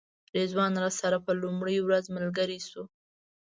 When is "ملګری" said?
2.15-2.59